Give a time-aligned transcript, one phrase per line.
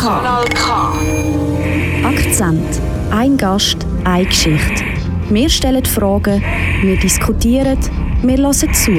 [0.00, 0.94] Kanal K.
[2.08, 2.80] Akzent.
[3.10, 4.82] Ein Gast, eine Geschichte.
[5.28, 6.42] Wir stellen Fragen,
[6.80, 7.78] wir diskutieren,
[8.22, 8.92] wir hören zu.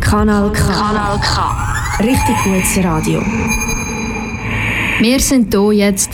[0.00, 0.62] Kanal K.
[0.72, 1.98] Kanal K.
[2.00, 3.20] Richtig gutes Radio.
[5.00, 6.12] Wir sind hier jetzt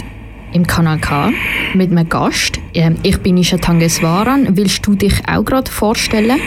[0.53, 1.31] im Kanal K
[1.75, 2.59] mit einem Gast.
[2.75, 4.57] Ähm, Ich bin Isha Tangeswaran.
[4.57, 6.41] Willst du dich auch gerade vorstellen?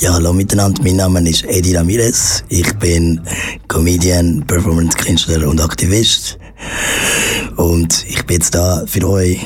[0.00, 0.82] Ja, hallo miteinander.
[0.82, 2.42] Mein Name ist Eddie Ramirez.
[2.48, 3.20] Ich bin
[3.68, 6.38] Comedian, Performance-Künstler und Aktivist.
[7.56, 9.38] Und ich bin jetzt da für euch.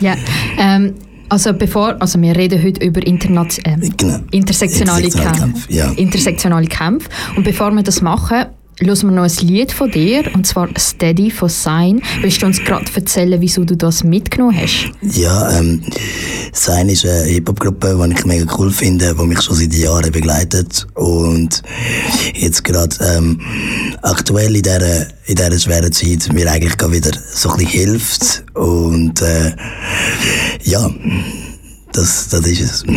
[0.00, 0.14] Ja.
[0.58, 0.94] Ähm,
[1.28, 4.18] also bevor, also wir reden heute über Interna- äh, Genau.
[4.32, 5.40] intersektionale Intersektionale Kämpfe.
[5.40, 5.90] Kämpfe, ja.
[5.92, 7.08] Intersektionale Kämpfe.
[7.36, 8.46] Und bevor wir das machen,
[8.80, 12.02] hören wir noch ein Lied von dir, und zwar Steady von Sign.
[12.22, 14.90] Willst du uns gerade erzählen, wieso du das mitgenommen hast?
[15.02, 15.82] Ja, ähm,
[16.52, 20.86] Sein ist eine Hip-Hop-Gruppe, die ich mega cool finde, die mich schon seit Jahren begleitet.
[20.94, 21.62] Und
[22.34, 23.40] jetzt gerade ähm,
[24.02, 28.44] aktuell in dieser, in dieser schweren Zeit mir eigentlich gerade wieder so ein bisschen hilft.
[28.54, 29.52] Und äh,
[30.64, 30.90] ja,
[31.92, 32.84] das, das ist es.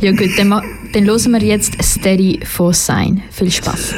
[0.00, 0.50] Ja gut, dann,
[0.92, 3.22] dann hören wir jetzt Steady von Sign.
[3.30, 3.94] Viel Spaß.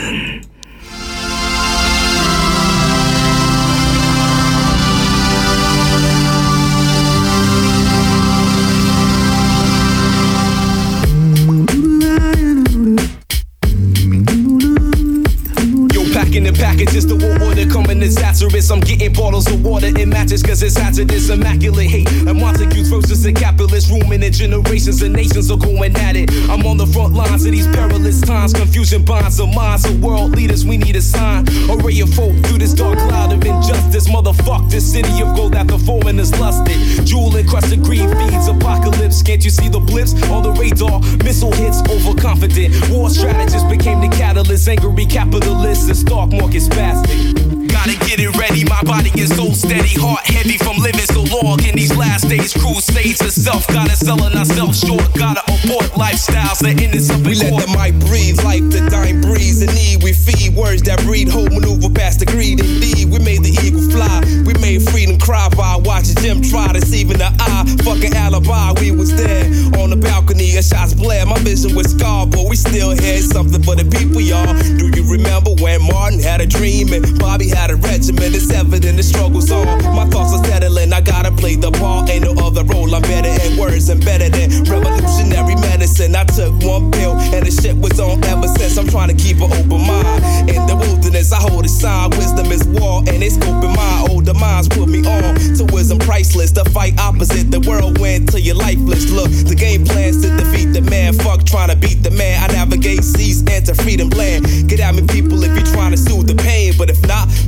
[18.39, 18.70] Disastrous.
[18.70, 21.31] I'm getting bottles of water in matches, cause it's hazardous.
[21.31, 22.11] Immaculate hate.
[22.27, 23.91] And Montagues versus the capitalist.
[23.91, 26.31] Rooming in generations and nations are going at it.
[26.48, 28.53] I'm on the front lines of these perilous times.
[28.53, 30.64] Confusion bonds the minds of world leaders.
[30.64, 31.48] We need a sign.
[31.70, 34.09] A ray of hope through this dark cloud of injustice.
[34.09, 37.06] Motherfuck this city of gold that the foreign is lusted.
[37.06, 39.22] Jewel encrusted green feeds apocalypse.
[39.22, 41.00] Can't you see the blips on the radar?
[41.25, 42.91] Missile hits overconfident.
[42.91, 44.69] War strategists became the catalyst.
[44.69, 47.58] Angry capitalists and stock market spastic.
[47.89, 51.56] Gotta get it ready, my body is so steady, heart heavy from living so long
[51.65, 52.53] in these last days.
[52.53, 57.56] Crusades of self, gotta selling ourselves short, gotta abort lifestyles that end up We let
[57.56, 59.65] the mic breathe, life the dying breeze.
[59.65, 62.60] The need, we feed words that breed hope, maneuver past the greed.
[62.60, 64.21] Indeed, we made the eagle fly.
[64.44, 67.65] We made freedom cry by watching Jim try deceiving the eye.
[67.88, 69.48] Fucking alibi, we was there
[69.81, 70.60] on the balcony.
[70.60, 71.25] A shots blare.
[71.25, 74.53] My vision was scarred, but we still had something for the people, y'all.
[74.77, 78.34] Do you remember when Martin had a dream and Bobby had a regiment?
[78.34, 79.66] It's evident the struggle's on.
[79.94, 80.93] My thoughts are settling.
[80.93, 82.11] I gotta play the part.
[82.11, 82.94] Ain't no other role.
[82.94, 86.15] I'm better at words and better than revolutionary medicine.
[86.15, 88.77] I took one pill and the shit was on ever since.
[88.78, 90.49] I'm trying to keep an open mind.
[90.49, 92.11] In the wilderness, I hold a sign.
[92.11, 96.53] Wisdom is war, and it's scoping my older minds put me on to wisdom priceless.
[96.53, 99.10] The fight opposite the whirlwind till you're lifeless.
[99.10, 101.15] Look, the game plans to defeat the man.
[101.15, 102.43] Fuck trying to beat the man.
[102.43, 104.47] I navigate seas, enter freedom land.
[104.69, 105.58] Get at me, people, if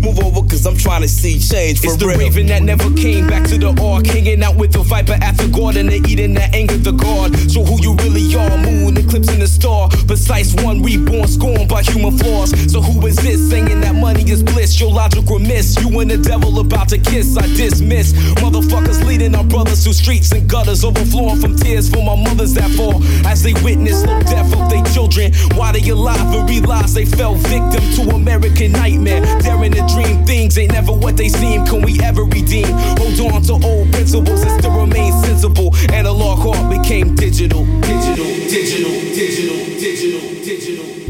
[0.01, 0.40] Move over
[0.81, 2.19] trying to see change for It's the real.
[2.19, 4.07] raven that never came back to the ark.
[4.07, 7.37] Hanging out with the viper after God and they eating that anger the God.
[7.51, 9.89] So who you really are, moon eclipsing the star.
[10.07, 12.51] Precise one reborn, scorned by human flaws.
[12.73, 14.81] So who is this saying that money is bliss?
[14.81, 15.77] Your logic remiss.
[15.81, 18.13] You and the devil about to kiss, I dismiss.
[18.41, 22.71] Motherfuckers leading our brothers through streets and gutters, overflowing from tears for my mothers that
[22.73, 25.33] fall as they witness the death of their children.
[25.57, 29.21] Why they alive and realize they fell victim to American nightmare.
[29.41, 31.65] Daring to dream things ain't never what they seem.
[31.67, 32.73] Can we ever redeem?
[32.99, 35.75] Hold on to old principles and still remain sensible.
[35.93, 37.65] Analog heart became digital.
[37.81, 41.10] Digital, digital, digital, digital, digital.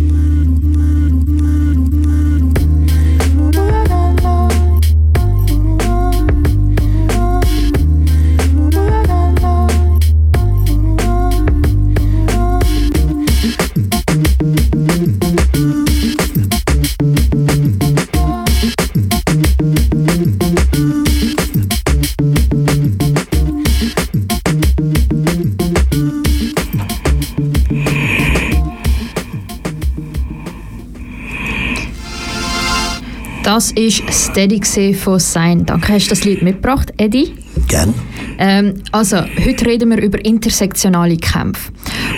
[33.70, 35.64] Das ist Steady von Sein.
[35.64, 37.34] Danke, hast du das Lied mitgebracht, Eddie.
[37.68, 37.94] Gern.
[38.38, 41.70] Ähm, also, heute reden wir über intersektionale Kämpfe.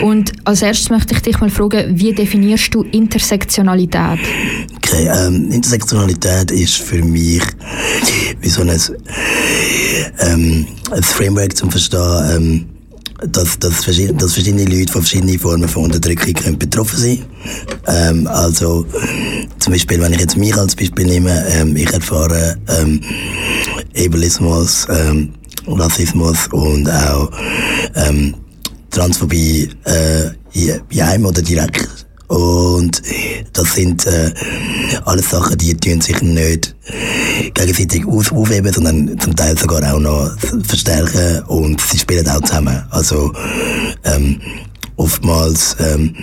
[0.02, 4.20] Und als erstes möchte ich dich mal fragen, wie definierst du Intersektionalität?
[4.76, 7.42] Okay, ähm, Intersektionalität ist für mich
[8.40, 8.70] wie so ein,
[10.20, 12.71] ähm, ein Framework zum Verstehen, ähm,
[13.28, 17.24] dass, dass, verschiedene, dass verschiedene Leute von verschiedenen Formen von Unterdrückung können betroffen sein
[17.86, 18.86] ähm, Also
[19.58, 23.00] zum Beispiel, wenn ich jetzt mich als Beispiel nehme, ähm, ich erfahre ähm,
[23.96, 25.34] Ableismus, ähm,
[25.66, 27.30] Rassismus und auch
[27.94, 28.34] ähm,
[28.90, 31.88] Transphobie äh, in, in einem oder direkt
[32.32, 33.02] Und
[33.52, 34.32] das sind äh,
[35.04, 36.74] alles Sachen, die tun sich nicht
[37.52, 40.30] gegenseitig auf, aufheben, sondern zum Teil sogar auch noch
[40.66, 42.82] verstärken und sie spielen auch zusammen.
[42.88, 43.34] Also
[44.04, 44.40] ähm,
[44.96, 46.14] oftmals ähm,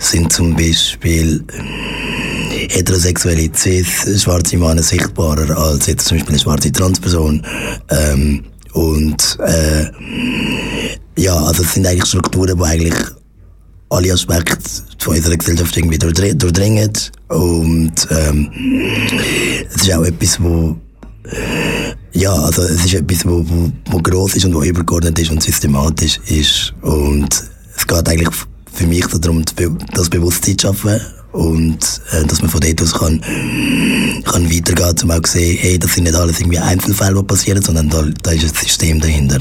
[0.00, 1.44] sind zum Beispiel
[2.68, 7.46] heterosexuelle cis schwarze Männer sichtbarer als jetzt zum Beispiel eine schwarze Transperson.
[7.90, 8.42] Ähm,
[8.72, 9.86] und äh,
[11.16, 12.94] ja, also es sind eigentlich Strukturen, die eigentlich
[13.88, 14.58] alle Aspekte
[14.98, 16.92] von unserer Gesellschaft irgendwie durchdringen.
[17.28, 18.50] Und ähm,
[19.74, 20.76] es ist auch etwas, wo
[22.12, 25.42] ja, also es ist etwas, wo, wo, wo gross ist und wo übergeordnet ist und
[25.42, 26.72] systematisch ist.
[26.82, 27.28] Und
[27.76, 28.34] es geht eigentlich
[28.72, 29.44] für mich darum,
[29.92, 31.00] das Bewusstsein zu schaffen
[31.32, 31.78] und
[32.12, 33.20] äh, dass man von dort aus kann,
[34.24, 37.62] kann weitergehen, um auch zu sehen, hey, das sind nicht alles irgendwie Einzelfälle, die passieren,
[37.62, 39.40] sondern da, da ist ein System dahinter.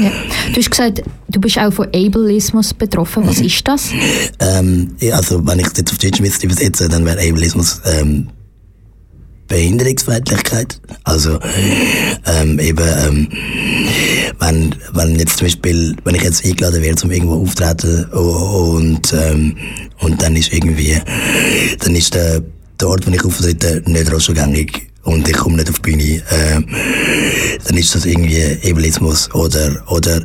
[0.00, 0.10] Ja.
[0.52, 3.26] Du hast gesagt, du bist auch von Ableismus betroffen.
[3.26, 3.90] Was ist das?
[4.40, 8.28] Ähm, also, wenn ich es jetzt auf Deutsch müsste übersetzen, dann wäre Ableismus ähm,
[9.48, 10.80] Behinderungsfeindlichkeit.
[11.04, 11.38] Also
[12.26, 13.28] ähm, eben, ähm,
[14.40, 19.56] wenn, wenn jetzt zum Beispiel, wenn ich jetzt eingeladen werde, zum irgendwo auftreten und, ähm,
[20.00, 20.98] und dann ist irgendwie,
[21.78, 22.42] dann ist der,
[22.80, 26.60] der Ort, wo ich auftrete, nicht raschengängig und ich komme nicht auf die Bühne, äh,
[27.66, 30.22] dann ist das irgendwie Ableismus oder, oder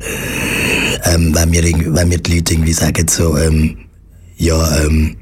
[1.03, 3.77] ähm, wenn, mir, wenn mir die Leute irgendwie sagen so, ähm,
[4.37, 5.15] ja, ähm,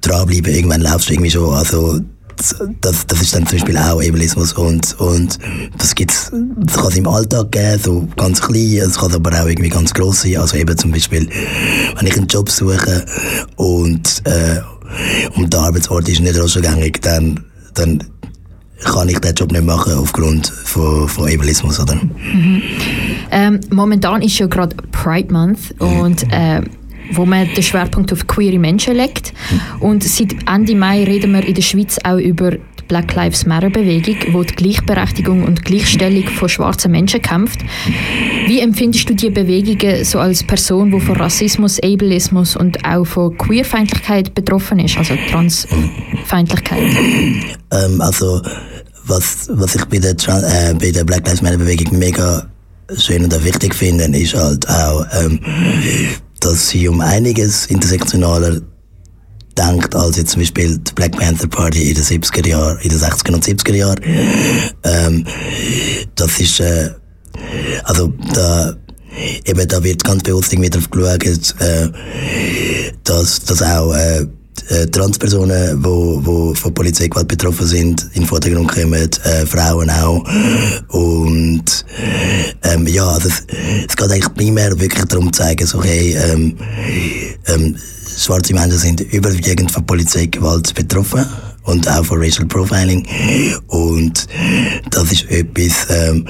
[0.00, 2.00] dranbleiben, irgendwann laufst du irgendwie schon, also
[2.80, 5.38] das, das ist dann zum Beispiel auch Ableismus und, und
[5.78, 9.46] das gibt's, das kann es im Alltag geben, so ganz klein, es kann aber auch
[9.46, 11.28] irgendwie ganz gross sein, also eben zum Beispiel,
[11.96, 13.04] wenn ich einen Job suche
[13.56, 14.60] und, äh,
[15.36, 17.44] und der Arbeitsort ist nicht rausgängig, dann,
[17.74, 18.02] dann
[18.84, 21.94] kann ich den Job nicht machen aufgrund von, von Ableismus, oder?
[21.94, 22.62] Mhm.
[23.30, 26.62] Ähm, momentan ist ja gerade Pride Month und äh,
[27.12, 29.32] wo man den Schwerpunkt auf queere Menschen legt.
[29.80, 32.52] Und seit Ende Mai reden wir in der Schweiz auch über
[32.88, 37.60] Black Lives Matter Bewegung, wo die Gleichberechtigung und Gleichstellung von schwarzen Menschen kämpft.
[38.46, 43.36] Wie empfindest du die Bewegungen so als Person, die von Rassismus, Ableismus und auch von
[43.36, 46.82] Queerfeindlichkeit betroffen ist, also Transfeindlichkeit?
[47.70, 48.42] Ähm, also
[49.06, 52.46] was, was ich bei der, äh, bei der Black Lives Matter Bewegung mega
[52.96, 55.40] schön und wichtig finde, ist halt auch ähm,
[56.44, 58.60] dass sie um einiges intersektionaler
[59.58, 62.98] denkt als jetzt zum Beispiel die Black Panther Party in den 70er Jahren, in den
[62.98, 64.00] 60er und 70er Jahren.
[64.82, 65.26] Ähm,
[66.14, 66.90] das ist, äh,
[67.84, 68.74] also da,
[69.44, 71.90] eben da wird ganz bewusst irgendwie darauf geschaut, äh,
[73.04, 74.26] dass, dass auch äh,
[74.68, 80.24] äh, Transpersonen, wo, wo von Polizeigewalt betroffen sind, in den Vordergrund kommen, äh, Frauen auch.
[80.88, 81.84] Und
[82.62, 83.46] ähm, ja, also es,
[83.88, 86.56] es geht eigentlich primär wirklich darum zu zeigen, so, hey, ähm,
[87.48, 87.76] ähm,
[88.16, 91.26] schwarze Menschen sind überwiegend von Polizeigewalt betroffen
[91.64, 93.06] und auch von Racial Profiling.
[93.68, 94.26] Und
[94.90, 96.26] das ist etwas, ähm,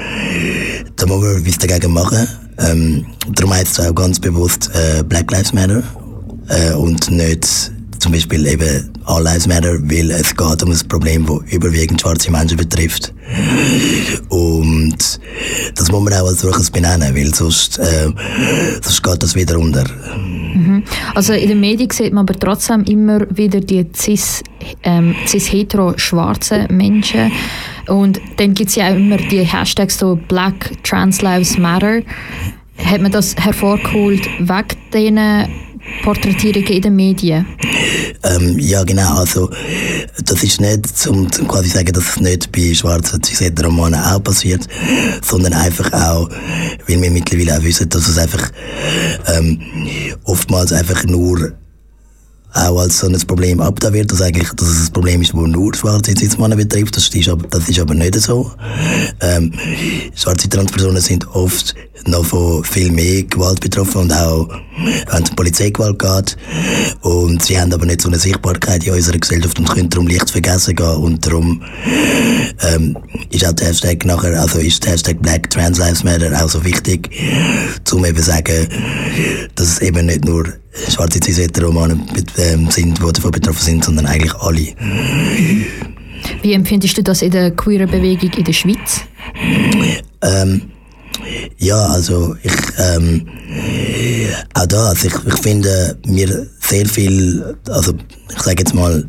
[0.97, 2.27] da muss man etwas dagegen machen.
[2.59, 5.83] Ähm, darum heißt es auch ganz bewusst äh, Black Lives Matter
[6.49, 7.73] äh, und nicht
[8.05, 12.31] zum Beispiel eben All Lives Matter, weil es geht um ein Problem, das überwiegend schwarze
[12.31, 13.15] Menschen betrifft.
[14.29, 15.21] Und
[15.75, 18.11] das muss man auch als solches benennen, weil sonst, äh,
[18.83, 19.85] sonst geht das wieder unter.
[20.19, 20.83] Mhm.
[21.15, 24.43] Also in den Medien sieht man aber trotzdem immer wieder die cis,
[24.83, 27.33] ähm, cis-hetero schwarzen Menschen.
[27.89, 32.03] Und dann gibt es ja auch immer die Hashtags so Black Trans Lives Matter.
[32.85, 35.49] Hat man das hervorgeholt wegen diesen
[36.03, 37.47] Porträtierungen in den Medien?
[38.23, 39.17] Ähm, ja, genau.
[39.17, 39.51] Also,
[40.25, 44.67] das ist nicht, um, quasi sagen, dass es nicht bei schwarzen Cis-Romanen auch passiert,
[45.23, 46.31] sondern einfach auch,
[46.87, 48.51] weil wir mittlerweile auch wissen, dass es einfach
[49.27, 49.61] ähm,
[50.25, 51.53] oftmals einfach nur
[52.55, 55.41] auch als so ein Problem abgetan wird, dass eigentlich dass es ein Problem ist, das
[55.41, 56.97] nur schwarze Cis-Männer betrifft.
[56.97, 58.51] Das ist, aber, das ist aber nicht so.
[59.21, 59.53] Ähm,
[60.15, 61.75] schwarze Transpersonen sind oft
[62.07, 64.49] noch von viel mehr Gewalt betroffen und auch
[65.09, 66.37] wenn es um Polizeigewalt geht.
[67.03, 70.31] Und sie haben aber nicht so eine Sichtbarkeit in unserer Gesellschaft und können darum leicht
[70.31, 70.97] vergessen gehen.
[70.97, 71.63] Und darum
[72.63, 72.97] ähm,
[73.31, 76.65] ist auch der Hashtag nachher, also ist der Hashtag Black Trans Lives Matter auch so
[76.65, 77.11] wichtig,
[77.93, 78.69] um eben zu sagen,
[79.55, 80.45] dass es eben nicht nur
[80.89, 81.99] schwarze cis romane
[82.39, 84.75] ähm, sind, die davon betroffen sind, sondern eigentlich alle.
[86.43, 89.03] Wie empfindest du das in der queeren Bewegung in der Schweiz?
[90.23, 90.63] Ähm,
[91.59, 93.27] ja, also ich, ähm,
[94.55, 97.93] auch da, also ich, ich finde, wir sehr viel, also
[98.35, 99.07] ich sage jetzt mal,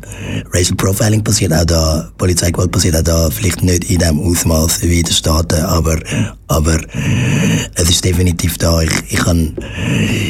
[0.52, 5.00] Racial Profiling passiert auch da, Polizeigewalt passiert auch da, vielleicht nicht in dem Ausmaß wie
[5.00, 5.98] in den Staaten, aber,
[6.48, 6.78] aber
[7.74, 8.82] es ist definitiv da.
[8.82, 9.52] Ich, ich habe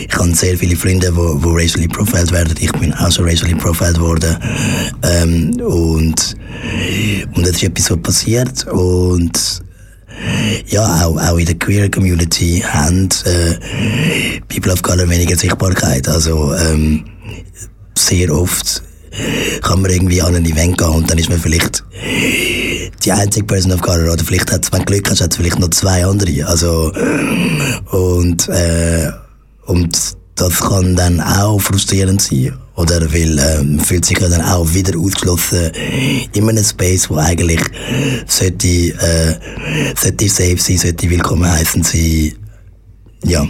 [0.09, 2.55] ich sehr viele Freunde, die wo, wo racially profiled werden.
[2.61, 4.37] Ich bin auch schon racially profiled worden.
[5.03, 6.37] Ähm, und,
[7.35, 9.66] und es ist etwas so passiert und
[10.67, 16.09] ja, auch, auch in der Queer Community haben äh, People of Color weniger Sichtbarkeit.
[16.09, 17.05] Also ähm,
[17.97, 18.83] sehr oft
[19.63, 21.85] kann man irgendwie an ein Event gehen und dann ist man vielleicht
[23.05, 26.05] die einzige Person of Color oder vielleicht hat du Glück hat es vielleicht noch zwei
[26.05, 26.47] andere.
[26.47, 26.93] Also
[27.91, 29.11] und äh,
[29.67, 32.53] und das kann dann auch frustrierend sein.
[32.77, 35.73] Oder weil ähm, fühlt sich dann auch wieder ausgeschlossen
[36.35, 37.61] in einem Space, wo eigentlich
[38.27, 39.35] sollte, äh,
[39.99, 42.35] sollte safe sein, sollte willkommen heißen sein.
[43.25, 43.47] Ja.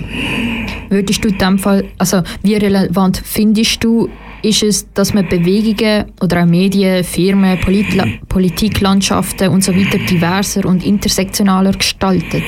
[0.88, 4.08] Würdest du in dem Fall, also wie relevant findest du
[4.46, 10.64] ist es, dass man Bewegungen oder auch Medien, Firmen, Politla Politiklandschaften und so weiter diverser
[10.66, 12.44] und intersektionaler gestaltet?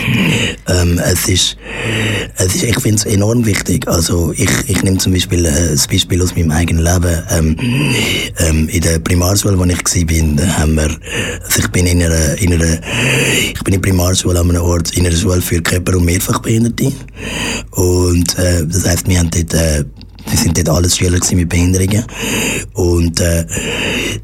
[0.69, 1.57] Ähm, es ist,
[2.37, 3.89] es ist ich finde es enorm wichtig.
[3.89, 7.23] Also ich, ich nehme zum Beispiel äh, das Beispiel aus meinem eigenen Leben.
[7.31, 7.57] Ähm,
[8.39, 10.91] ähm, in der Primarschule, wo ich war, haben wir,
[11.45, 12.79] also ich bin in einer, in einer,
[13.43, 16.93] ich bin in Primarschule an einem Ort, in einer Schule für Körper- und Mehrfachbehinderte.
[17.73, 19.85] Und äh, das heisst, wir haben dort äh,
[20.31, 22.05] wir sind dort alles Schüler mit Behinderungen.
[22.75, 23.45] Und äh,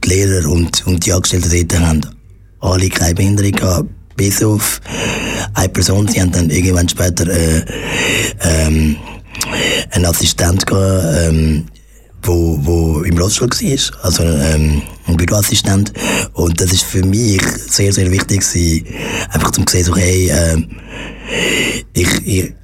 [0.02, 2.00] die Lehrer und, und die Angestellten dort haben
[2.60, 4.80] alle keine Behinderung gehabt, bis auf
[5.54, 6.08] eine Person.
[6.08, 7.64] Sie haben dann irgendwann später äh,
[8.40, 8.96] ähm,
[9.90, 11.66] einen Assistent gehabt, ähm,
[12.22, 15.92] wo, wo im Rollstuhl war, also ähm, ein Büroassistent.
[16.32, 18.86] Und das ist für mich sehr, sehr wichtig gewesen,
[19.30, 20.62] einfach zum sehen, so, hey, äh,
[21.92, 22.54] ich, ich,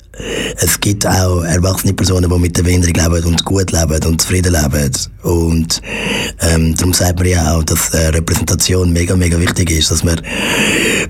[0.56, 4.52] es gibt auch erwachsene Personen, die mit der Behinderung leben und gut leben und zufrieden
[4.52, 4.90] leben.
[5.22, 5.80] Und
[6.40, 10.20] ähm, darum sagt man ja auch, dass äh, Repräsentation mega, mega wichtig ist, dass man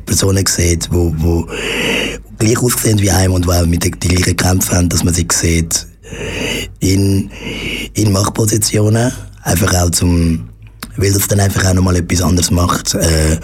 [0.06, 1.46] Personen sieht, die wo, wo
[2.38, 5.26] gleich aussehen wie einem und die auch mit den, gleichen Kämpfen haben, dass man sie
[5.30, 5.86] sieht
[6.80, 7.30] in,
[7.94, 9.12] in Machtpositionen,
[9.42, 10.49] einfach auch zum
[11.00, 12.94] weil das dann einfach auch nochmal etwas anderes macht.
[12.94, 13.38] Äh,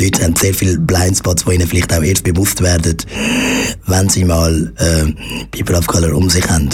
[0.00, 2.96] Leute haben sehr viele Blindspots, die ihnen vielleicht auch erst bewusst werden,
[3.86, 5.12] wenn sie mal äh,
[5.50, 6.70] People of Color um sich haben.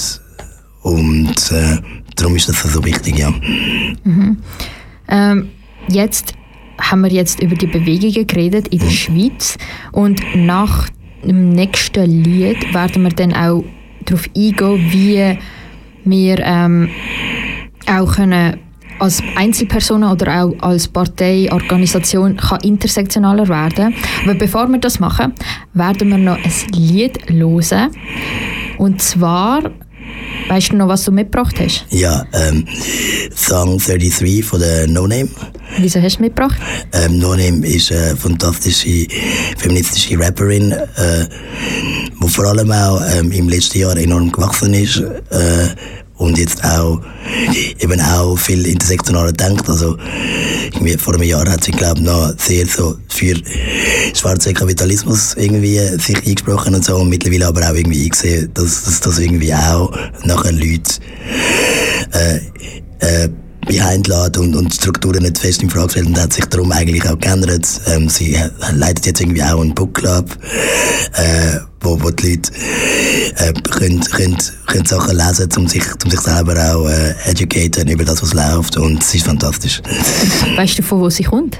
[0.83, 1.79] Und äh,
[2.17, 3.31] darum ist das so wichtig, ja.
[4.05, 4.39] Mhm.
[5.09, 5.51] Ähm,
[5.89, 6.35] jetzt
[6.81, 8.93] haben wir jetzt über die Bewegungen geredet in der mhm.
[8.93, 9.59] Schweiz
[9.93, 10.89] und nach
[11.25, 13.65] dem nächsten Lied werden wir dann auch
[14.05, 15.39] darauf eingehen, wie
[16.05, 16.89] wir ähm,
[17.87, 18.59] auch können
[18.99, 23.95] als Einzelperson oder auch als Partei, Organisation kann intersektionaler werden.
[24.25, 25.35] Aber bevor wir das machen,
[25.75, 27.91] werden wir noch ein Lied hören.
[28.79, 29.63] Und zwar,
[30.49, 31.87] weißt du noch, was du mitgebracht hast?
[31.91, 32.67] Ja, ähm,
[33.35, 35.29] Song 33 von der No Name.
[35.79, 36.59] Wieso hast du mitgebracht?
[36.93, 39.07] Ähm, no Name ist eine fantastische
[39.57, 41.27] feministische Rapperin, äh,
[42.21, 44.99] die vor allem auch ähm, im letzten Jahr enorm gewachsen ist.
[44.99, 45.69] Äh,
[46.19, 47.01] und jetzt auch
[47.79, 49.69] eben auch viel intersektionaler denkt.
[49.69, 49.97] Also
[50.65, 53.35] irgendwie vor einem Jahr hat sie glaube ich noch sehr so für
[54.15, 59.01] schwarzen Kapitalismus irgendwie sich eingesprochen und so und mittlerweile aber auch irgendwie eingesehen, dass, dass
[59.01, 59.91] das irgendwie auch
[60.25, 61.01] nachher Leute
[62.13, 62.37] äh,
[63.01, 63.29] äh,
[63.69, 64.09] behind
[64.39, 67.67] und, und Strukturen nicht fest in Frage stellt und hat sich darum eigentlich auch geändert.
[67.87, 68.37] Ähm, sie
[68.73, 70.37] leitet jetzt irgendwie auch einen Book Club,
[71.15, 72.51] äh, wo, wo die Leute
[73.37, 78.05] äh, können, können, können Sachen lesen, um sich, um sich selber auch äh, educaten über
[78.05, 79.81] das, was läuft und es ist fantastisch.
[80.57, 81.59] Weißt du, von wo sie kommt?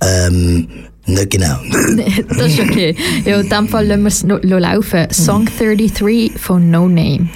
[0.00, 0.66] Ähm,
[1.06, 1.58] nicht genau.
[2.28, 2.96] das ist okay.
[3.24, 5.06] Ja, in dem Fall lassen wir es laufen.
[5.12, 7.28] Song 33 von No Name.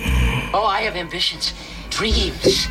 [0.53, 1.55] Oh, I have ambitions,
[1.97, 2.69] dreams.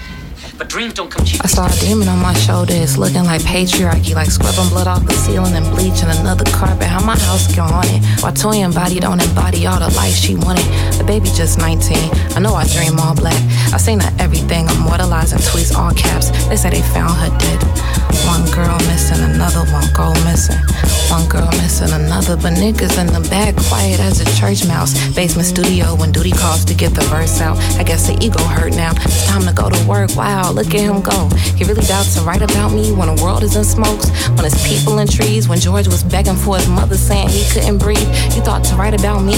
[0.59, 1.39] But dreams don't come cheap.
[1.41, 2.73] I saw a demon on my shoulder.
[2.75, 6.83] It's looking like patriarchy, like scrubbing blood off the ceiling and bleaching another carpet.
[6.83, 8.03] How my house get haunted.
[8.21, 10.65] While Toya body don't embody all the life she wanted.
[10.99, 11.95] The baby just 19.
[12.35, 13.39] I know I dream all black.
[13.71, 14.67] I seen her everything.
[14.67, 16.29] Immortalizing tweets all caps.
[16.49, 17.98] They say they found her dead.
[18.29, 20.61] One girl missing, another one go missing.
[21.09, 22.37] One girl missing, another.
[22.37, 24.93] But niggas in the back, quiet as a church mouse.
[25.15, 27.57] Basement studio when duty calls to get the verse out.
[27.81, 28.91] I guess the ego hurt now.
[29.01, 30.15] It's time to go to work.
[30.15, 31.29] Wow look at him go.
[31.55, 34.59] He really doubts to write about me when the world is in smokes, when it's
[34.67, 38.09] people in trees, when George was begging for his mother saying he couldn't breathe.
[38.35, 39.37] You thought to write about me?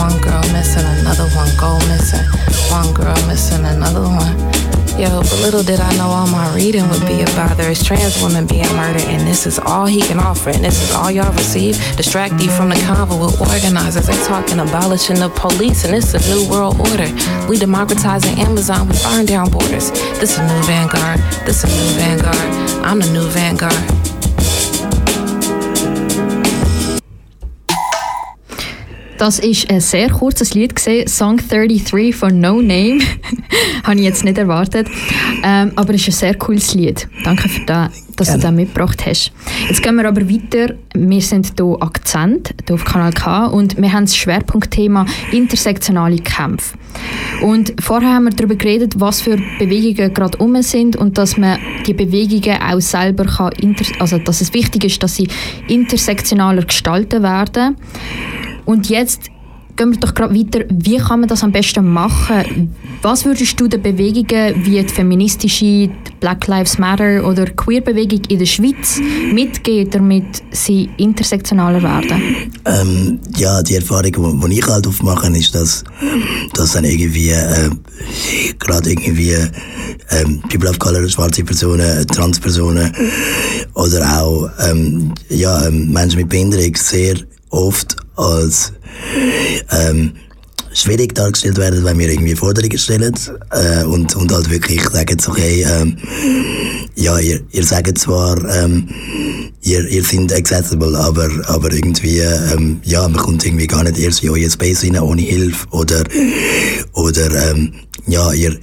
[0.00, 2.24] One girl missing, another one go missing.
[2.72, 4.81] One girl missing, another one.
[4.98, 7.64] Yo, but little did I know all my reading would be a bother.
[7.64, 10.94] It's trans women being murdered, and this is all he can offer, and this is
[10.94, 11.76] all y'all receive.
[11.96, 14.06] Distract you from the convo with organizers.
[14.06, 17.08] They talking abolishing the police, and it's a new world order.
[17.48, 19.90] We democratizing Amazon, we burn down borders.
[20.20, 21.20] This a new vanguard.
[21.46, 22.84] This a new vanguard.
[22.84, 24.01] I'm the new vanguard.
[29.22, 32.98] Das ist ein sehr kurzes Lied gesehen, Song 33 von No Name.
[33.84, 34.88] Habe ich jetzt nicht erwartet.
[35.44, 37.06] Ähm, aber es ist ein sehr cooles Lied.
[37.22, 38.40] Danke für das, dass Gerne.
[38.40, 39.30] du das mitgebracht hast.
[39.68, 40.74] Jetzt gehen wir aber weiter.
[40.94, 46.76] Wir sind hier Akzent, hier auf Kanal K und wir haben das Schwerpunktthema intersektionale Kämpfe.
[47.42, 51.60] Und vorher haben wir darüber geredet, was für Bewegungen gerade um sind und dass man
[51.86, 53.52] die Bewegungen auch selber kann,
[54.00, 55.28] also dass es wichtig ist, dass sie
[55.68, 57.76] intersektionaler gestaltet werden.
[58.64, 59.30] Und jetzt
[59.76, 60.64] gehen wir doch gerade weiter.
[60.70, 62.74] Wie kann man das am besten machen?
[63.00, 65.90] Was würdest du den Bewegungen wie die feministische
[66.20, 69.00] Black Lives Matter oder Queer-Bewegung in der Schweiz
[69.32, 72.22] mitgeben, damit sie intersektionaler werden?
[72.64, 75.84] Ähm, ja, die Erfahrung, die ich halt aufmache, ist, dass,
[76.54, 77.70] dass dann irgendwie äh,
[78.58, 79.34] gerade irgendwie
[80.10, 82.92] ähm, People of Color, schwarze Personen, Transpersonen
[83.74, 87.16] oder auch ähm, ja, ähm, Menschen mit Behinderung sehr
[87.52, 88.72] oft als
[89.70, 90.12] ähm,
[90.74, 93.14] schwierig dargestellt werden, wenn wir irgendwie Forderungen stellen
[93.50, 95.96] äh, und, und halt wirklich sagen, okay, ähm,
[96.94, 98.88] ja, ihr, ihr sagt zwar, ähm,
[99.62, 104.22] ihr, ihr seid accessible, aber, aber irgendwie, ähm, ja, man kommt irgendwie gar nicht erst
[104.22, 106.04] in euer Space rein ohne Hilfe oder,
[106.94, 107.72] oder ähm,
[108.06, 108.58] ja, ihr,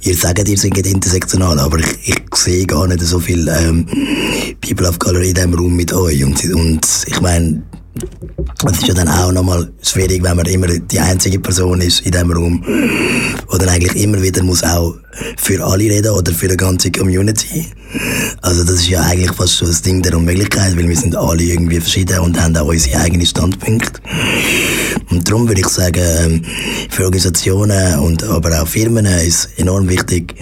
[0.00, 3.86] ihr sagt, ihr seid intersektional, aber ich, ich sehe gar nicht so viel ähm,
[4.60, 7.62] People of Color in diesem Raum mit euch und, und ich meine,
[8.66, 12.12] es ist ja dann auch nochmal schwierig, wenn man immer die einzige Person ist in
[12.12, 12.64] diesem Raum.
[13.48, 14.94] Oder eigentlich immer wieder muss auch
[15.36, 17.66] für alle reden oder für die ganze Community.
[18.42, 21.42] Also das ist ja eigentlich fast schon das Ding der Unmöglichkeit, weil wir sind alle
[21.42, 24.00] irgendwie verschieden und haben auch unsere eigenen Standpunkte.
[25.10, 26.42] Und darum würde ich sagen, ähm,
[26.90, 30.34] für Organisationen und aber auch Firmen ist es enorm wichtig.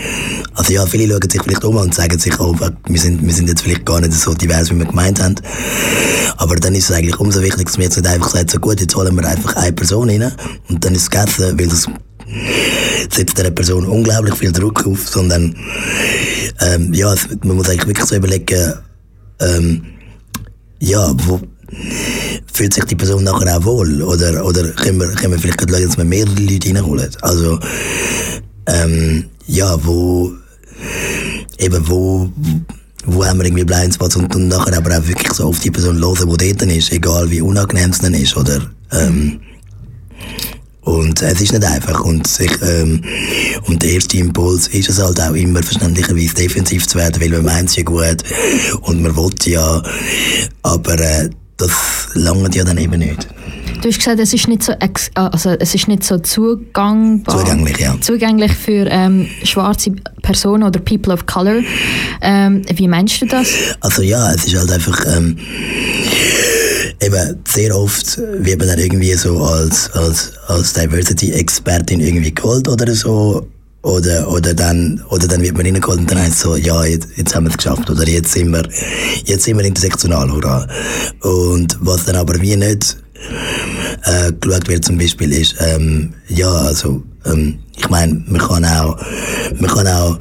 [0.54, 2.56] Also ja, viele schauen sich vielleicht um und sagen sich, oh,
[2.88, 5.34] wir sind, wir sind jetzt vielleicht gar nicht so divers, wie wir gemeint haben.
[6.36, 8.80] Aber dann ist es eigentlich umso wichtiger, dass wir jetzt nicht einfach sagen, so gut,
[8.80, 10.32] jetzt holen wir einfach eine Person rein
[10.68, 11.88] und dann ist es gegessen, weil das
[13.10, 15.56] setzt der Person unglaublich viel Druck auf, sondern
[16.60, 18.74] ähm, ja, man muss eigentlich wirklich so überlegen,
[19.40, 19.84] ähm,
[20.80, 21.40] ja, wo
[22.52, 25.82] fühlt sich die Person nachher auch wohl oder, oder können, wir, können wir vielleicht schauen,
[25.82, 27.10] dass wir mehrere Leute reinholen.
[27.22, 27.58] Also
[28.66, 30.32] ähm, ja, wo
[31.58, 32.30] eben wo
[33.06, 35.98] wo haben wir irgendwie Blindspots und, und nachher aber auch wirklich so auf die Person
[35.98, 38.62] hören, die dort ist, egal wie unangenehm es dann ist, oder?
[38.92, 39.40] Ähm,
[40.84, 42.00] und es ist nicht einfach.
[42.04, 43.02] Und, sich, ähm,
[43.66, 47.44] und der erste Impuls ist es halt auch immer verständlicherweise defensiv zu werden, weil man
[47.44, 48.22] meint es ja gut
[48.82, 49.82] und man will ja,
[50.62, 51.70] aber äh, das
[52.14, 53.28] langt ja dann eben nicht.
[53.80, 54.72] Du hast gesagt, es ist nicht so,
[55.14, 57.94] also es ist nicht so zugangbar, zugänglich, ja.
[58.00, 59.92] zugänglich für ähm, schwarze
[60.22, 61.60] Personen oder People of Color.
[62.22, 63.48] Ähm, wie meinst du das?
[63.80, 65.36] Also ja, es ist halt einfach ähm,
[67.00, 72.92] eben sehr oft wird man dann irgendwie so als, als, als Diversity-Expertin irgendwie geholt oder
[72.94, 73.46] so.
[73.82, 77.34] Oder, oder, dann, oder dann wird man reingeholt und dann heißt so, ja, jetzt, jetzt
[77.34, 77.90] haben wir es geschafft.
[77.90, 78.66] Oder jetzt sind wir,
[79.26, 80.66] jetzt sind wir intersektional, hurra.
[81.20, 82.96] Und was dann aber wie nicht
[84.04, 88.98] äh, geschaut wird zum Beispiel ist, ähm, ja, also, ähm, ich meine, man kann auch,
[89.58, 90.18] man kann auch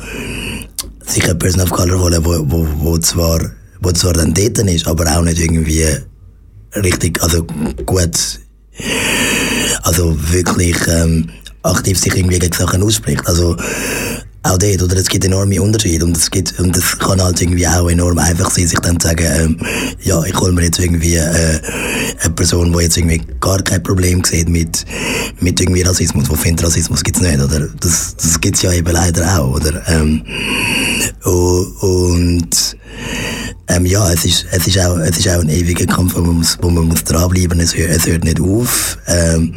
[1.08, 3.40] sich eine Person of Color holen, wo, wo, wo zwar,
[3.80, 5.86] wo zwar dann dort ist, aber auch nicht irgendwie
[6.76, 7.44] richtig, also
[7.86, 8.40] gut,
[9.84, 11.30] also wirklich ähm,
[11.64, 13.26] aktiv sich irgendwie gegen Sachen ausspricht.
[13.28, 13.56] Also
[14.46, 17.66] auch dort, oder es gibt enorme Unterschiede und es gibt, und es kann halt irgendwie
[17.66, 19.58] auch enorm einfach sein, sich dann zu sagen, ähm,
[20.02, 21.62] ja, ich hole mir jetzt irgendwie äh,
[22.22, 24.86] eine Person, die jetzt irgendwie gar kein Problem sieht mit,
[25.40, 27.70] mit irgendwie Rassismus, wo findet Rassismus gibt's nicht, oder?
[27.80, 29.82] Das, das gibt's ja eben leider auch, oder?
[29.88, 30.24] Ähm,
[31.24, 32.78] und
[33.68, 36.38] ähm, ja, es ist, es, ist auch, es ist auch ein ewiger Kampf, wo man
[36.38, 37.74] muss, wo man muss dranbleiben muss.
[37.74, 38.98] Es, hört, es hört nicht auf.
[39.08, 39.54] Ähm,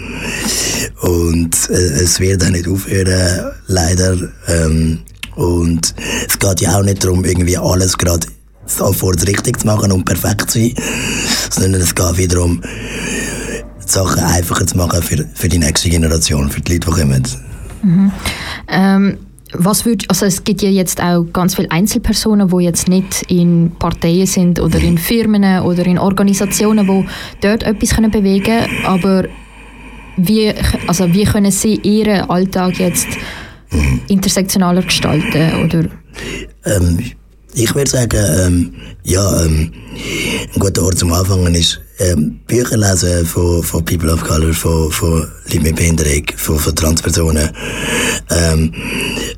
[1.00, 4.16] und äh, es wird auch nicht aufhören, leider.
[4.48, 5.00] Ähm,
[5.34, 5.94] und
[6.26, 8.26] es geht ja auch nicht darum, irgendwie alles gerade
[8.64, 10.74] sofort richtig zu machen und perfekt zu sein,
[11.50, 12.62] sondern es geht wiederum,
[13.84, 17.26] Sachen einfacher zu machen für, für die nächste Generation, für die Leute, die kommen.
[17.82, 18.12] Mhm.
[18.68, 19.18] Ähm,
[19.58, 23.72] was würd, also es gibt ja jetzt auch ganz viele Einzelpersonen, die jetzt nicht in
[23.78, 27.08] Parteien sind oder in Firmen oder in Organisationen, die
[27.40, 29.24] dort etwas können bewegen können, aber
[30.16, 30.52] wie,
[30.86, 33.08] also wie können sie ihren Alltag jetzt
[33.70, 34.00] mhm.
[34.08, 35.88] intersektionaler gestalten, oder?
[36.64, 36.98] Ähm,
[37.56, 39.72] ich würde sagen, ähm, ja, ähm,
[40.54, 44.92] ein guter Ort zum Anfangen ist ähm, Bücher lesen von, von People of Color, von,
[44.92, 47.48] von Leuten mit Behinderung, von, von Transpersonen.
[48.30, 48.74] Ähm,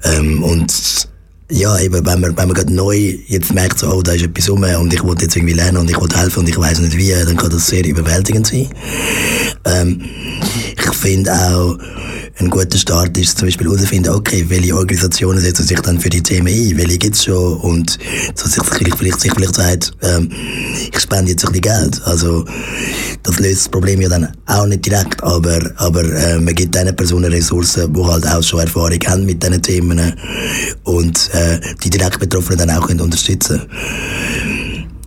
[0.03, 1.09] ähm, und
[1.51, 2.97] ja, eben, wenn man, wenn man gerade neu
[3.29, 5.91] jetzt merkt, so, oh, da ist etwas rum und ich wollte jetzt irgendwie lernen und
[5.91, 8.69] ich wollte helfen und ich weiß nicht wie, dann kann das sehr überwältigend sein.
[9.65, 10.03] Ähm,
[10.77, 11.79] ich finde auch,
[12.41, 16.23] ein guter Start ist zum Beispiel herauszufinden, okay, welche Organisationen setzen sich dann für die
[16.23, 17.99] Themen ein, welche gibt es schon und
[18.35, 18.63] so sich
[18.95, 20.31] vielleicht, sich vielleicht sagt, ähm,
[20.93, 22.01] ich spende jetzt ein bisschen Geld.
[22.05, 22.45] Also
[23.23, 26.95] das löst das Problem ja dann auch nicht direkt, aber, aber äh, man gibt diesen
[26.95, 30.13] Personen Ressourcen, die halt auch schon Erfahrung haben mit diesen Themen
[30.85, 33.63] und äh, die direkt Betroffenen dann auch können unterstützen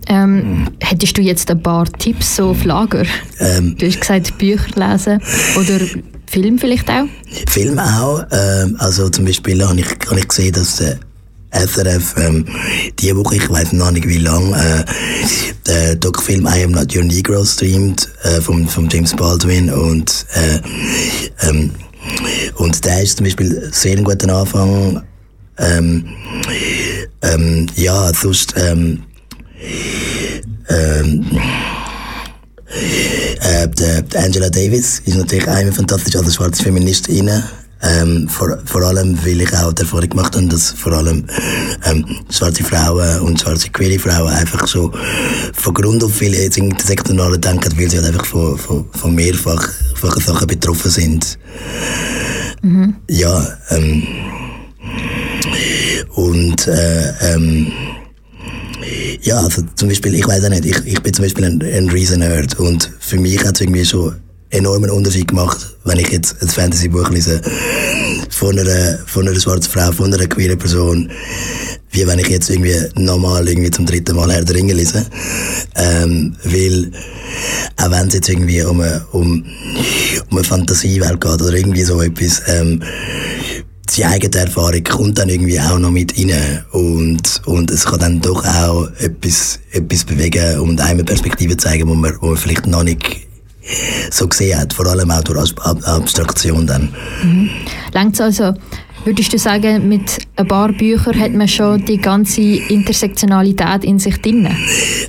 [0.08, 3.06] ähm, hättest du jetzt ein paar Tipps so auf Lager?
[3.40, 5.22] Ähm, du hast gesagt, Bücher lesen
[5.58, 5.80] oder
[6.32, 7.06] Film vielleicht auch?
[7.50, 8.24] Film auch.
[8.32, 10.98] Ähm, also zum Beispiel habe ich, hab ich gesehen, dass der
[11.52, 12.46] SRF ähm,
[13.00, 14.84] diese Woche, ich weiß noch nicht wie lange, äh,
[15.68, 21.50] der Doc-Film I Am Not Your Negro streamt äh, vom, vom James Baldwin und äh,
[21.50, 21.72] ähm,
[22.56, 25.04] und der ist zum Beispiel sehr ein guter Anfang.
[25.58, 26.06] Ähm,
[27.22, 29.04] ähm, ja, sonst ähm,
[30.70, 31.26] ähm,
[32.72, 37.30] äh, die, Angela Davis ist natürlich eine fantastisch als schwarze Feministin.
[37.84, 41.26] Ähm, vor, vor allem, weil ich auch die Erfahrung gemacht habe, dass vor allem
[41.86, 44.94] ähm, schwarze Frauen und schwarze queere Frauen einfach schon
[45.54, 50.48] von Grund auf viel intersektionale denken, weil sie halt einfach von, von, von mehrfachen Sachen
[50.48, 51.40] betroffen sind.
[52.62, 52.98] Mhm.
[53.10, 54.04] Ja, ähm,
[56.16, 57.72] und äh, ähm,
[59.22, 61.90] ja, also zum Beispiel, ich weiß auch nicht, ich, ich bin zum Beispiel ein, ein
[61.90, 64.16] riesen Nerd und für mich hat es irgendwie schon
[64.52, 67.42] enormen Unterschied gemacht, wenn ich jetzt ein Fantasy-Buch lese
[68.30, 71.10] von einer, von einer schwarzen Frau, von einer queeren Person,
[71.92, 75.06] wie wenn ich jetzt irgendwie normal irgendwie zum dritten Mal Herr der Ringe lese.
[75.76, 76.92] Ähm, weil,
[77.78, 79.46] auch wenn es jetzt irgendwie um eine, um,
[80.30, 82.82] um eine Fantasiewelt geht oder irgendwie so etwas, ähm,
[83.96, 88.22] die eigene Erfahrung kommt dann irgendwie auch noch mit rein und, und es kann dann
[88.22, 92.68] doch auch etwas, etwas bewegen und einem eine Perspektive zeigen, wo man, wo man vielleicht
[92.68, 93.28] noch nicht
[94.10, 96.94] so gesehen hat, vor allem auch durch Abstraktion dann.
[97.24, 97.50] Mhm.
[97.94, 98.54] Längt also,
[99.06, 104.22] würdest du sagen, mit ein paar Büchern hat man schon die ganze Intersektionalität in sich
[104.22, 104.48] drin?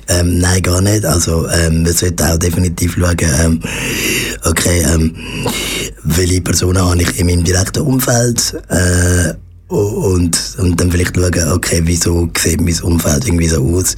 [0.07, 1.05] Ähm, nein, gar nicht.
[1.05, 3.59] Also ähm, man sollte auch definitiv schauen, ähm,
[4.45, 5.15] okay, ähm,
[6.03, 9.33] welche Personen habe ich in meinem direkten Umfeld äh,
[9.67, 13.95] und, und dann vielleicht schauen, okay, wieso sieht mein Umfeld irgendwie so aus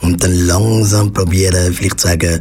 [0.00, 2.38] und dann langsam probieren, vielleicht zu sagen,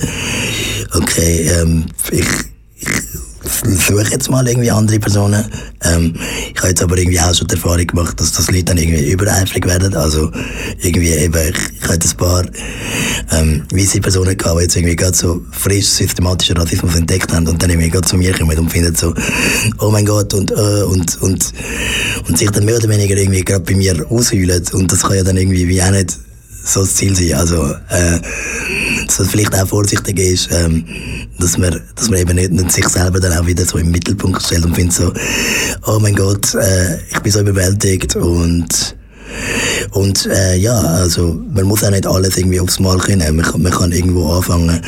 [0.94, 2.28] okay, ähm, ich,
[2.76, 3.11] ich
[3.52, 5.46] suche jetzt mal irgendwie andere Personen.
[5.84, 6.16] Ähm,
[6.54, 9.12] ich habe jetzt aber irgendwie auch schon die Erfahrung gemacht, dass das Leute dann irgendwie
[9.12, 9.96] übereifrig werden.
[9.96, 10.32] Also
[10.80, 12.46] irgendwie eben, ich, ich hatte ein paar
[13.32, 17.62] ähm, weisse Personen gehabt, die jetzt irgendwie gerade so frisch systematischen Rassismus entdeckt haben und
[17.62, 19.14] dann irgendwie gerade zu mir kommen und finden so,
[19.80, 21.52] oh mein Gott und äh, und und
[22.28, 25.24] und sich dann mehr oder weniger irgendwie gerade bei mir ausheulen und das kann ja
[25.24, 26.18] dann irgendwie wie auch nicht
[26.64, 27.34] so das Ziel sein.
[27.34, 28.20] Also, äh,
[29.12, 30.86] dass man vielleicht auch vorsichtig ist, ähm,
[31.38, 34.42] dass man, dass man eben nicht, nicht sich selber dann auch wieder so im Mittelpunkt
[34.42, 35.12] stellt und findet so,
[35.86, 38.96] oh mein Gott, äh, ich bin so überwältigt und
[39.92, 43.36] und äh, ja, also man muss auch nicht alles irgendwie aufs Mal können.
[43.36, 44.82] Man, man kann irgendwo anfangen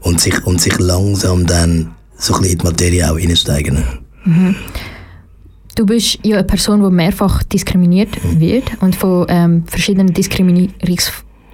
[0.00, 3.82] und sich, und sich langsam dann so ein bisschen in die Materie auch einsteigen.
[4.24, 4.54] Mhm.
[5.74, 10.12] Du bist ja eine Person, die mehrfach diskriminiert wird und von ähm, verschiedenen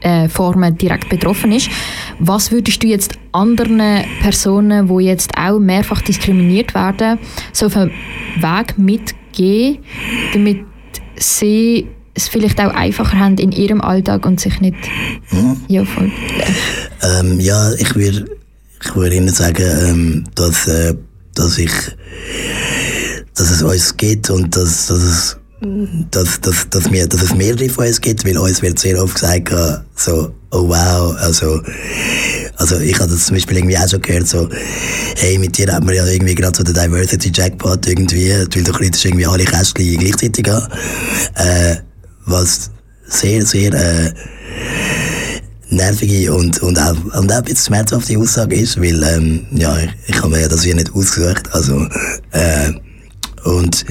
[0.02, 1.70] Diskriminierungsformen direkt betroffen ist.
[2.18, 7.18] Was würdest du jetzt anderen Personen, die jetzt auch mehrfach diskriminiert werden,
[7.52, 7.90] so auf einen
[8.36, 9.84] Weg mitgeben,
[10.32, 10.64] damit
[11.16, 14.76] sie es vielleicht auch einfacher haben in ihrem Alltag und sich nicht
[15.30, 15.56] mhm.
[15.68, 16.10] ja, voll,
[17.00, 17.20] äh.
[17.20, 18.24] ähm, ja, ich würde
[18.80, 20.94] ich würd Ihnen sagen, ähm, dass, äh,
[21.34, 21.72] dass ich
[23.34, 27.68] dass es uns gibt und dass, dass es dass, dass, dass, wir, dass es mehrere
[27.68, 29.52] von uns gibt, weil uns wird sehr oft gesagt,
[29.96, 31.60] so, oh wow, also,
[32.56, 34.48] also ich habe das zum Beispiel irgendwie auch schon gehört, so,
[35.16, 38.72] hey, mit dir hat man ja irgendwie gerade so den Diversity Jackpot irgendwie, weil du
[38.72, 40.68] kriegst irgendwie alle Kästchen gleichzeitig an,
[41.34, 41.76] äh,
[42.26, 42.70] was
[43.08, 44.12] sehr, sehr, äh,
[45.70, 49.90] nervige und, und, auch, und auch ein bisschen schmerzhafte Aussage ist, weil, ähm, ja, ich,
[50.06, 51.86] ich habe mir das hier nicht ausgesucht, also,
[52.30, 52.72] äh,
[53.44, 53.84] und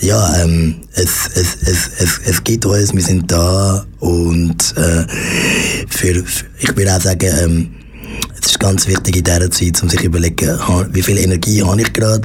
[0.00, 5.06] ja, ähm, es, es, es, es, es gibt uns, wir sind da und äh,
[5.88, 7.74] für, für, ich würde auch sagen, ähm,
[8.40, 10.58] es ist ganz wichtig in dieser Zeit, um sich zu überlegen,
[10.92, 12.22] wie viel Energie habe ich gerade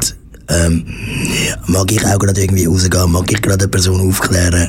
[0.51, 0.83] Ähm,
[1.67, 4.67] mag ich auch gerade irgendwie rausgehen, mag ich gerade eine Person aufklären?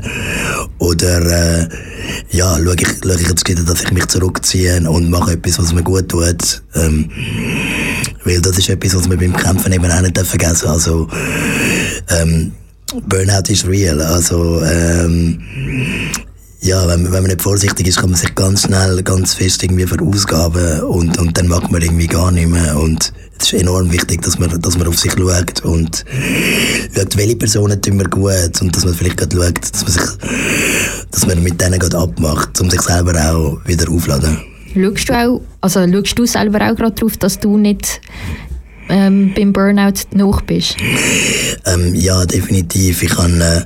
[0.78, 1.68] Oder äh,
[2.30, 5.72] ja, schaue ich, schaue ich jetzt wieder, dass ich mich zurückziehe und mache etwas, was
[5.72, 6.62] mir gut tut.
[6.74, 7.08] Ähm,
[8.24, 11.08] weil das ist etwas, was wir beim Kämpfen eben auch nicht vergessen Also
[12.08, 12.52] ähm,
[13.08, 14.00] Burnout ist real.
[14.00, 15.40] Also ähm,
[16.62, 19.86] ja, wenn, wenn man nicht vorsichtig ist, kann man sich ganz schnell, ganz fest irgendwie
[19.86, 22.76] verausgaben und, und dann mag man irgendwie gar nicht mehr.
[22.78, 26.04] Und es ist enorm wichtig, dass man, dass man auf sich schaut und
[26.94, 30.28] schaut, welche Personen tun wir gut und dass man vielleicht gerade schaut, dass man sich,
[31.10, 34.49] dass man mit denen gerade abmacht, um sich selber auch wieder aufzuladen.
[34.74, 38.00] Schaust du auch, also schaust du selber auch gerade darauf, dass du nicht
[38.88, 40.76] ähm, beim Burnout noch bist?
[41.66, 43.02] Ähm, ja, definitiv.
[43.02, 43.64] Ich, kann, äh,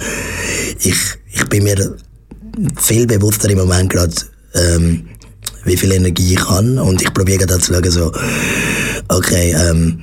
[0.81, 0.97] ich,
[1.33, 1.97] ich bin mir
[2.77, 4.15] viel bewusster im Moment gerade,
[4.55, 5.09] ähm,
[5.65, 6.83] wie viel Energie ich habe.
[6.83, 8.13] Und ich probiere gerade zu schauen, so,
[9.09, 10.01] okay, ähm,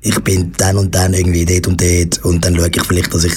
[0.00, 3.24] ich bin dann und dann irgendwie dort und dort und dann schaue ich vielleicht, dass
[3.24, 3.34] ich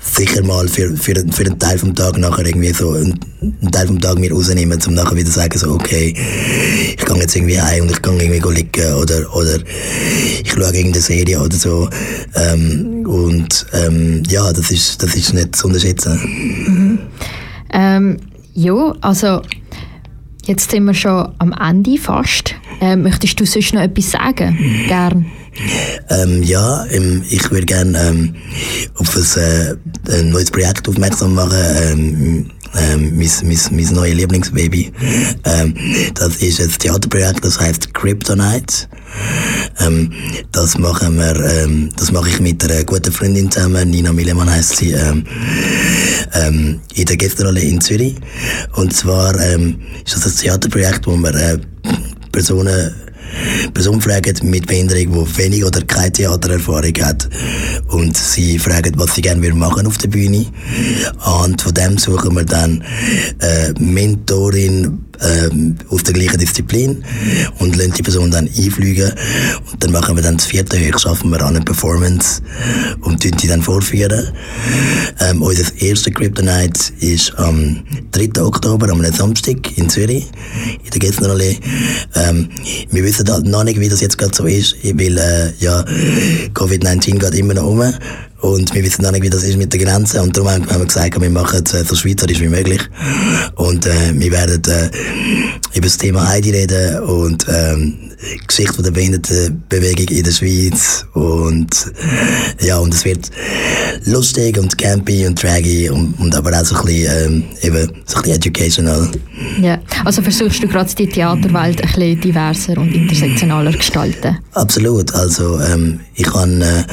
[0.00, 3.86] sicher mal für, für, für einen Teil vom Tag nachher irgendwie so einen, einen Teil
[3.86, 6.14] vom Tag mir rausnehmen, um nachher wieder zu sagen, so, okay,
[6.96, 9.58] ich gehe jetzt irgendwie heim und ich kann irgendwie liegen oder, oder
[10.42, 11.88] ich schaue irgendeine Serie oder so.
[12.34, 16.18] Ähm, und ähm, ja, das ist, das ist nicht zu unterschätzen.
[16.66, 16.98] Mhm.
[17.72, 18.16] Ähm,
[18.54, 19.42] ja, also
[20.46, 22.54] jetzt sind wir schon am Ende fast.
[22.80, 24.58] Ähm, möchtest du sonst noch etwas sagen?
[24.88, 25.26] Gern.
[26.08, 28.34] Ähm, ja, ähm, ich würde gerne ähm,
[28.96, 29.76] auf ein,
[30.08, 31.58] äh, ein, neues Projekt aufmerksam machen.
[31.82, 34.92] Ähm, ähm, mein, mein, mein neues Lieblingsbaby.
[35.44, 35.74] Ähm,
[36.14, 38.88] das ist ein Theaterprojekt, das heißt Kryptonite.
[39.80, 40.12] Ähm,
[40.52, 43.90] das machen wir, ähm, das mache ich mit einer guten Freundin zusammen.
[43.90, 44.92] Nina Millemann heißt sie.
[44.92, 45.24] Ähm,
[46.34, 48.16] ähm, in der Gästerolle in Zürich.
[48.74, 51.58] Und zwar ähm, ist das ein Theaterprojekt, wo wir äh,
[52.32, 52.94] Personen
[53.74, 57.28] Person fragt mit Behinderung, die wenig oder keine Theatererfahrung hat.
[57.88, 60.46] Und sie fragen, was sie gerne machen auf der Bühne.
[61.42, 62.82] Und von dem suchen wir dann
[63.40, 67.04] eine Mentorin ähm, aus der gleichen Disziplin
[67.58, 69.12] und lassen die Person dann einfliegen.
[69.70, 72.42] Und dann machen wir dann das vierte Höch, schaffen wir an eine Performance
[73.02, 74.32] und die dann vorführen.
[75.20, 78.42] Ähm, unser erster Kryptonite ist am 3.
[78.42, 80.26] Oktober, am Samstag in Zürich,
[80.84, 81.58] in der Gessnerallee.
[82.14, 82.48] Ähm,
[82.90, 85.84] wir wissen halt noch nicht, wie das jetzt gerade so ist, weil äh, ja,
[86.54, 87.92] Covid-19 geht immer noch um.
[88.40, 90.22] Und wir wissen noch nicht, wie das ist mit der Grenze.
[90.22, 92.80] Und darum haben wir gesagt, wir machen es äh, so schweizerisch wie möglich.
[93.56, 94.90] Und äh, wir werden äh,
[95.74, 98.09] über das Thema ID reden und ähm,
[98.46, 101.06] Geschichte von der Behindertenbewegung in der Schweiz.
[101.14, 101.92] Und
[102.60, 103.30] ja, und es wird
[104.04, 108.16] lustig und campy und draggy und, und aber auch so ein bisschen, ähm, eben, so
[108.16, 109.08] ein bisschen educational.
[109.60, 114.38] Ja, also versuchst du gerade die Theaterwelt ein bisschen diverser und intersektionaler gestalten?
[114.52, 115.14] Absolut.
[115.14, 116.84] Also ähm, ich habe äh,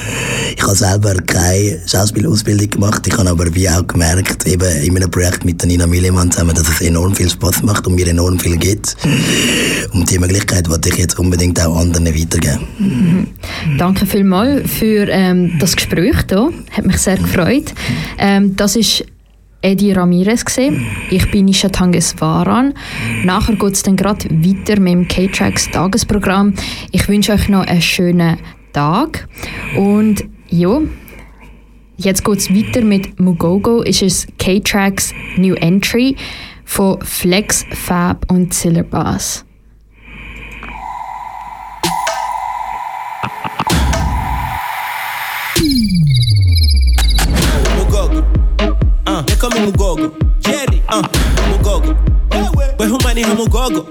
[0.55, 3.05] ich hab selber keine Schauspielausbildung gemacht.
[3.05, 6.69] Ich habe aber wie auch gemerkt, eben in einem Projekt mit Nina Millemann zusammen, dass
[6.69, 8.95] es enorm viel Spaß macht und mir enorm viel gibt.
[9.91, 12.67] Und die Möglichkeit wollte ich jetzt unbedingt auch anderen weitergeben.
[12.79, 13.27] Mhm.
[13.77, 16.49] Danke vielmals für ähm, das Gespräch hier.
[16.71, 17.73] Hat mich sehr gefreut.
[18.17, 19.05] Ähm, das ist
[19.61, 20.85] Eddie Ramirez gesehen.
[21.09, 22.73] Ich bin Nisha Tangeswaran.
[23.23, 26.53] Nachher geht es dann gerade weiter mit dem K-Tracks Tagesprogramm.
[26.91, 28.37] Ich wünsche euch noch einen schönen
[28.73, 29.27] Tag
[29.75, 30.79] und ja,
[31.97, 33.81] jetzt geht es weiter mit Mugogo.
[33.81, 36.15] Ist es K-Tracks New Entry
[36.63, 39.46] von Flex, Fab und Ziller Bass.
[53.37, 53.85] Mugogo?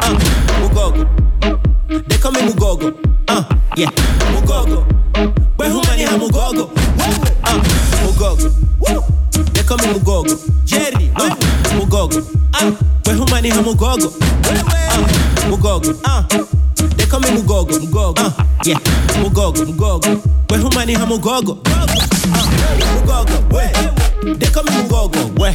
[0.00, 0.18] Uh,
[0.60, 2.08] Mugogo.
[2.08, 2.92] They call me Mugogo.
[3.28, 3.42] Uh,
[3.76, 3.86] yeah,
[4.34, 4.84] Mugogo.
[5.56, 6.70] Where who money Mugogo?
[7.44, 7.62] Uh,
[8.04, 8.52] Mugogo.
[9.54, 10.66] They call me Mugogo.
[10.66, 11.34] Jerry, uh,
[11.76, 12.20] Mugogo.
[12.54, 12.72] Uh,
[13.04, 14.12] where who money Mugogo?
[14.44, 15.06] Uh,
[15.48, 15.98] Mugogo.
[16.04, 16.22] Uh,
[16.96, 17.78] they call me Mugogo.
[17.78, 18.18] Mugogo.
[18.18, 18.76] Uh, yeah,
[19.22, 19.64] Mugogo.
[19.64, 20.50] Mugogo.
[20.50, 21.60] Where who money Mugogo?
[21.66, 21.86] Uh,
[23.00, 23.52] Mugogo.
[23.52, 23.72] Where?
[24.34, 25.50] They call me Mugogo, we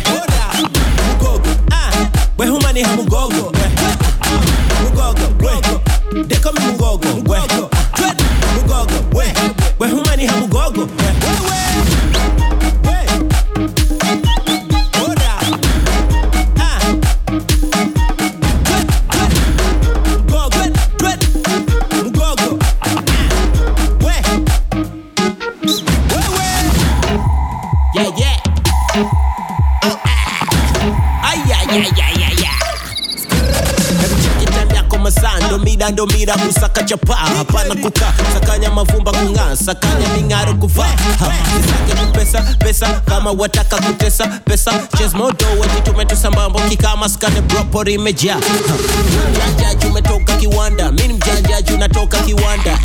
[1.11, 1.60] Mugogo,
[2.41, 3.59] we humani ha Mugogo, we
[4.83, 5.27] Mugogo,
[6.13, 6.59] we They call me
[35.91, 37.15] ndo mira kusaka chapa.
[37.15, 40.87] Hapana kuka sakanya mavumba kung'aa sakanya ming'aro kuvaa
[41.55, 44.71] nisake tu pesa kama wataka kutesa pesa.
[44.97, 45.45] Chesmodo
[45.83, 48.41] tumetu sambambo kikama skane bropori imejaa Ha,
[49.31, 52.79] mjanjaji umetoka kiwanda mini mjanjaji unatoka kiwanda.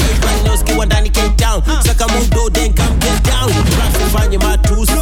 [0.45, 1.63] Knows kiwandani Cape Town.
[1.87, 3.51] Saka mudo then come get down.
[3.53, 4.93] Trust fanye matusi.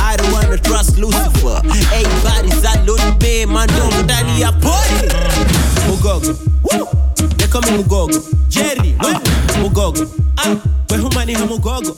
[0.00, 1.62] I don't wanna trust Lucifer.
[1.92, 5.12] Everybody salute me mandongo ndani ya pori
[5.88, 6.34] Mugogo
[6.70, 7.13] They
[7.54, 8.18] call me Mugogo.
[8.48, 9.12] Jerry we
[9.62, 10.10] Mugogo.
[10.38, 10.56] Ah
[10.90, 11.96] we humani ha Mugogo